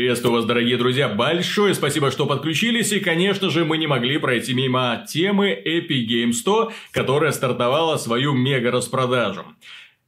[0.00, 4.54] Приветствую вас, дорогие друзья, большое спасибо, что подключились, и, конечно же, мы не могли пройти
[4.54, 9.44] мимо темы Epic Games 100, которая стартовала свою мега-распродажу.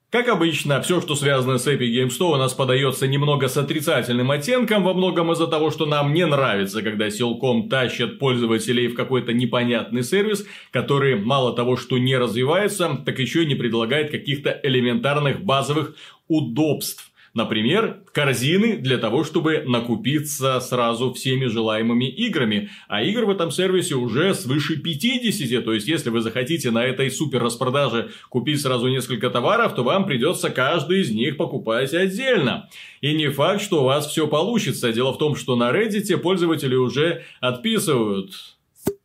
[0.08, 4.30] Как обычно, все, что связано с Epic Games 100, у нас подается немного с отрицательным
[4.30, 9.34] оттенком, во многом из-за того, что нам не нравится, когда силком тащат пользователей в какой-то
[9.34, 15.44] непонятный сервис, который мало того, что не развивается, так еще и не предлагает каких-то элементарных
[15.44, 15.96] базовых
[16.28, 22.68] удобств Например, корзины для того, чтобы накупиться сразу всеми желаемыми играми.
[22.88, 25.64] А игр в этом сервисе уже свыше 50.
[25.64, 30.04] То есть, если вы захотите на этой супер распродаже купить сразу несколько товаров, то вам
[30.04, 32.68] придется каждый из них покупать отдельно.
[33.00, 34.92] И не факт, что у вас все получится.
[34.92, 38.34] Дело в том, что на Reddit пользователи уже отписывают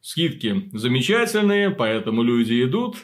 [0.01, 2.97] скидки замечательные, поэтому люди идут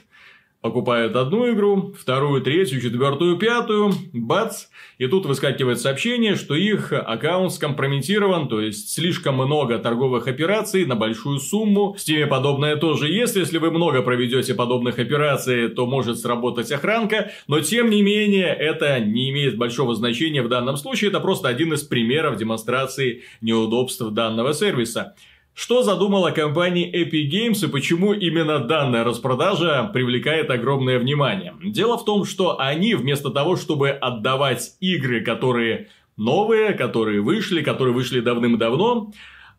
[0.63, 4.67] покупают одну игру, вторую, третью, четвертую, пятую, бац,
[4.97, 10.95] и тут выскакивает сообщение, что их аккаунт скомпрометирован, то есть слишком много торговых операций на
[10.95, 11.93] большую сумму.
[11.93, 17.31] В Steam подобное тоже есть, если вы много проведете подобных операций, то может сработать охранка,
[17.47, 21.73] но тем не менее это не имеет большого значения в данном случае, это просто один
[21.73, 25.13] из примеров демонстрации неудобств данного сервиса.
[25.55, 31.53] Что задумала компания Epic Games и почему именно данная распродажа привлекает огромное внимание?
[31.63, 37.93] Дело в том, что они вместо того, чтобы отдавать игры, которые новые, которые вышли, которые
[37.93, 39.11] вышли давным-давно,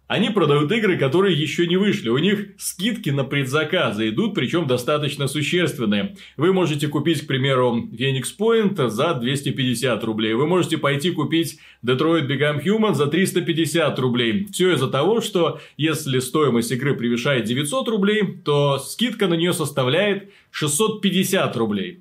[0.07, 2.11] они продают игры, которые еще не вышли.
[2.11, 6.17] У них скидки на предзаказы идут, причем достаточно существенные.
[6.37, 10.35] Вы можете купить, к примеру, Phoenix Point за 250 рублей.
[10.35, 14.47] Вы можете пойти купить Detroit Become Human за 350 рублей.
[14.53, 20.31] Все из-за того, что если стоимость игры превышает 900 рублей, то скидка на нее составляет
[20.51, 22.01] 650 рублей.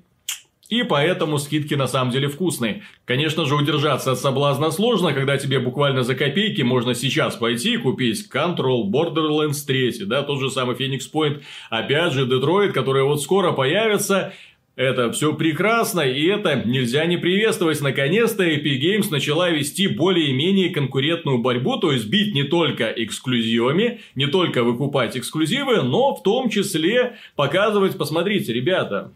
[0.70, 2.82] И поэтому скидки на самом деле вкусные.
[3.04, 7.76] Конечно же, удержаться от соблазна сложно, когда тебе буквально за копейки можно сейчас пойти и
[7.76, 13.22] купить Control, Borderlands 3, да, тот же самый Phoenix Point, опять же, Detroit, который вот
[13.22, 14.32] скоро появится.
[14.76, 17.80] Это все прекрасно, и это нельзя не приветствовать.
[17.80, 24.26] Наконец-то Epic Games начала вести более-менее конкурентную борьбу, то есть бить не только эксклюзивами, не
[24.26, 29.12] только выкупать эксклюзивы, но в том числе показывать, посмотрите, ребята,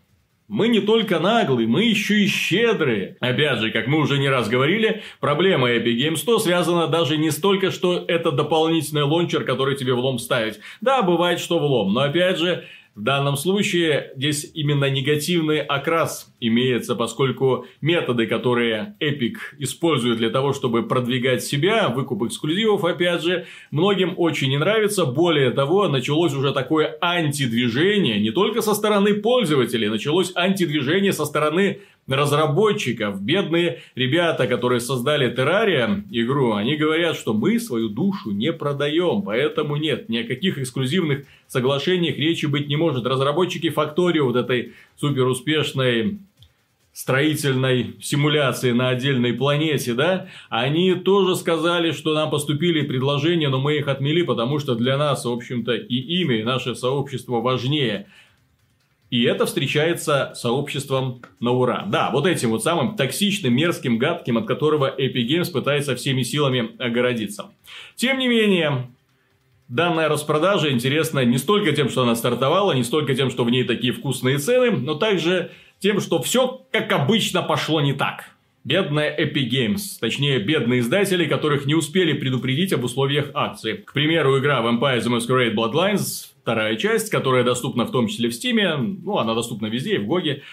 [0.48, 3.16] мы не только наглые, мы еще и щедрые.
[3.20, 7.30] Опять же, как мы уже не раз говорили, проблема Epic Games 100 связана даже не
[7.30, 10.58] столько, что это дополнительный лончер, который тебе влом ставить.
[10.80, 12.64] Да, бывает, что влом, но опять же,
[12.98, 20.52] в данном случае здесь именно негативный окрас имеется, поскольку методы, которые Epic использует для того,
[20.52, 25.04] чтобы продвигать себя, выкуп эксклюзивов, опять же, многим очень не нравится.
[25.04, 31.78] Более того, началось уже такое антидвижение не только со стороны пользователей, началось антидвижение со стороны
[32.08, 39.22] разработчиков, бедные ребята, которые создали Террария игру, они говорят, что мы свою душу не продаем,
[39.22, 43.06] поэтому нет, ни о каких эксклюзивных соглашениях речи быть не может.
[43.06, 46.18] Разработчики Факторио, вот этой супер успешной
[46.98, 53.76] строительной симуляции на отдельной планете, да, они тоже сказали, что нам поступили предложения, но мы
[53.76, 58.06] их отмели, потому что для нас, в общем-то, и имя, и наше сообщество важнее.
[59.10, 61.84] И это встречается сообществом на ура.
[61.86, 66.70] Да, вот этим вот самым токсичным, мерзким, гадким, от которого Epic Games пытается всеми силами
[66.78, 67.46] огородиться.
[67.96, 68.88] Тем не менее,
[69.68, 73.64] данная распродажа интересна не столько тем, что она стартовала, не столько тем, что в ней
[73.64, 78.30] такие вкусные цены, но также тем, что все, как обычно, пошло не так.
[78.64, 83.74] Бедная Epic Games, точнее, бедные издатели, которых не успели предупредить об условиях акции.
[83.74, 88.32] К примеру, игра Vampire the Masquerade Bloodlines вторая часть, которая доступна в том числе в
[88.32, 89.00] Steam.
[89.02, 90.44] Ну, она доступна везде, и в Гоге.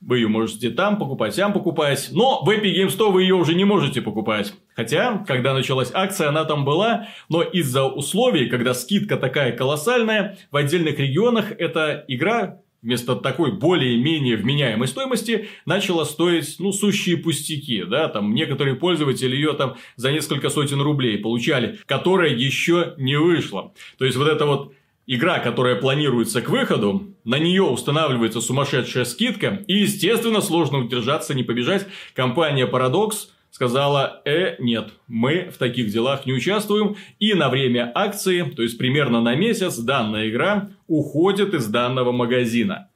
[0.00, 2.08] Вы ее можете там покупать, там покупать.
[2.12, 4.54] Но в Epic Games 100 вы ее уже не можете покупать.
[4.74, 7.08] Хотя, когда началась акция, она там была.
[7.28, 14.36] Но из-за условий, когда скидка такая колоссальная, в отдельных регионах эта игра вместо такой более-менее
[14.36, 20.48] вменяемой стоимости начала стоить, ну, сущие пустяки, да, там некоторые пользователи ее там за несколько
[20.48, 23.74] сотен рублей получали, которая еще не вышла.
[23.98, 24.72] То есть, вот это вот
[25.08, 31.42] игра, которая планируется к выходу, на нее устанавливается сумасшедшая скидка, и, естественно, сложно удержаться, не
[31.42, 31.86] побежать.
[32.14, 38.42] Компания Paradox сказала, э, нет, мы в таких делах не участвуем, и на время акции,
[38.42, 42.90] то есть примерно на месяц, данная игра уходит из данного магазина.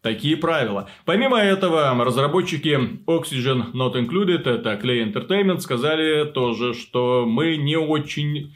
[0.00, 0.88] Такие правила.
[1.04, 8.54] Помимо этого, разработчики Oxygen Not Included, это Clay Entertainment, сказали тоже, что мы не очень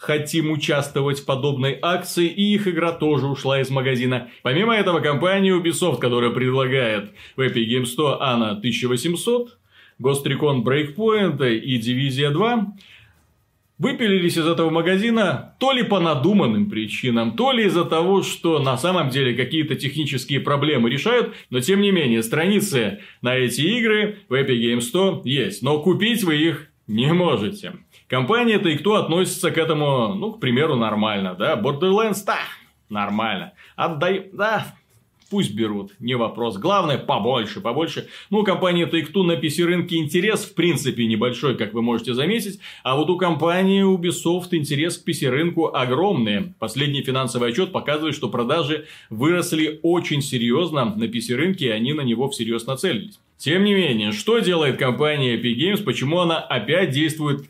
[0.00, 4.30] хотим участвовать в подобной акции, и их игра тоже ушла из магазина.
[4.42, 9.58] Помимо этого, компания Ubisoft, которая предлагает в Epic Games 100 ANA 1800,
[10.00, 12.74] Ghost Recon Breakpoint и Дивизия 2
[13.76, 18.78] выпилились из этого магазина то ли по надуманным причинам, то ли из-за того, что на
[18.78, 24.32] самом деле какие-то технические проблемы решают, но тем не менее страницы на эти игры в
[24.32, 27.74] Epic Games 100 есть, но купить вы их не можете.
[28.10, 32.38] Компания Take-Two относится к этому, ну, к примеру, нормально, да, Borderlands, да,
[32.88, 33.52] нормально.
[33.76, 34.66] Отдай, да,
[35.30, 36.58] Пусть берут, не вопрос.
[36.58, 38.08] Главное, побольше, побольше.
[38.30, 42.58] Ну, у компании Take-Two на PC-рынке интерес, в принципе, небольшой, как вы можете заметить.
[42.82, 46.52] А вот у компании Ubisoft интерес к PC-рынку огромный.
[46.58, 52.28] Последний финансовый отчет показывает, что продажи выросли очень серьезно на PC-рынке, и они на него
[52.28, 53.20] всерьез нацелились.
[53.38, 57.48] Тем не менее, что делает компания Epic Games, почему она опять действует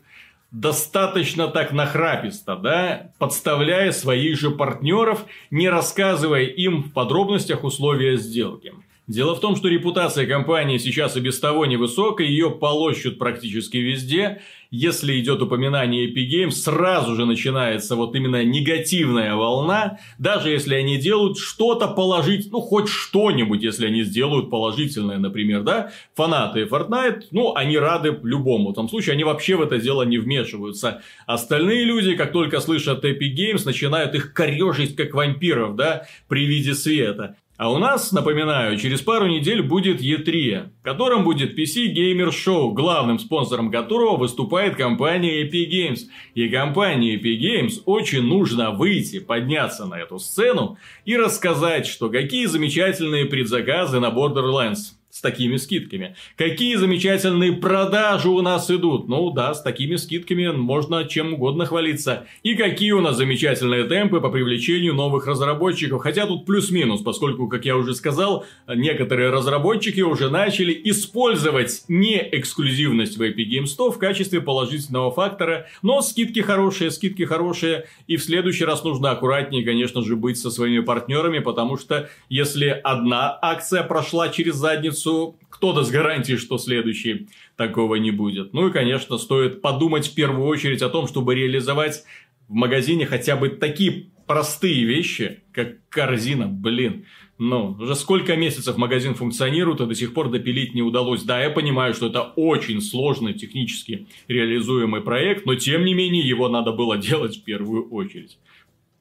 [0.51, 8.73] достаточно так нахраписто, да, подставляя своих же партнеров, не рассказывая им в подробностях условия сделки.
[9.07, 14.41] Дело в том, что репутация компании сейчас и без того невысокая, ее полощут практически везде.
[14.73, 20.97] Если идет упоминание Epic Games, сразу же начинается вот именно негативная волна, даже если они
[20.97, 27.53] делают что-то положить, ну хоть что-нибудь, если они сделают положительное, например, да, фанаты Fortnite, ну
[27.53, 31.01] они рады любому, в том случае они вообще в это дело не вмешиваются.
[31.25, 36.75] Остальные люди, как только слышат Epic Games, начинают их корежить как вампиров, да, при виде
[36.75, 37.35] света.
[37.61, 42.71] А у нас, напоминаю, через пару недель будет E3, в котором будет PC Gamer Show,
[42.71, 45.99] главным спонсором которого выступает компания Epic Games.
[46.33, 52.47] И компании Epic Games очень нужно выйти, подняться на эту сцену и рассказать, что какие
[52.47, 56.15] замечательные предзаказы на Borderlands с такими скидками.
[56.37, 59.09] Какие замечательные продажи у нас идут.
[59.09, 62.25] Ну да, с такими скидками можно чем угодно хвалиться.
[62.43, 66.01] И какие у нас замечательные темпы по привлечению новых разработчиков.
[66.01, 73.17] Хотя тут плюс-минус, поскольку, как я уже сказал, некоторые разработчики уже начали использовать не эксклюзивность
[73.17, 75.67] в Epic Games 100 в качестве положительного фактора.
[75.81, 77.85] Но скидки хорошие, скидки хорошие.
[78.07, 82.67] И в следующий раз нужно аккуратнее, конечно же, быть со своими партнерами, потому что если
[82.67, 88.53] одна акция прошла через задницу, пятницу кто даст гарантии, что следующий такого не будет.
[88.53, 92.03] Ну и, конечно, стоит подумать в первую очередь о том, чтобы реализовать
[92.47, 97.05] в магазине хотя бы такие простые вещи, как корзина, блин.
[97.37, 101.23] Ну, уже сколько месяцев магазин функционирует, а до сих пор допилить не удалось.
[101.23, 106.49] Да, я понимаю, что это очень сложный технически реализуемый проект, но тем не менее его
[106.49, 108.37] надо было делать в первую очередь.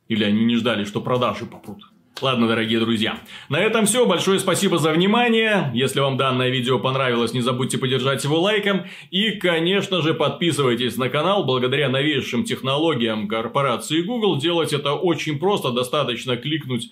[0.08, 1.84] Или они не ждали, что продажи попрут.
[2.20, 3.18] Ладно, дорогие друзья,
[3.48, 4.04] на этом все.
[4.04, 5.70] Большое спасибо за внимание.
[5.72, 8.84] Если вам данное видео понравилось, не забудьте поддержать его лайком.
[9.10, 11.44] И, конечно же, подписывайтесь на канал.
[11.44, 15.70] Благодаря новейшим технологиям корпорации Google делать это очень просто.
[15.70, 16.90] Достаточно кликнуть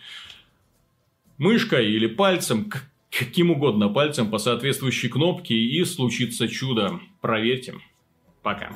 [1.36, 2.72] мышкой или пальцем,
[3.10, 7.00] каким угодно пальцем по соответствующей кнопке и случится чудо.
[7.20, 7.74] Проверьте.
[8.42, 8.70] Пока.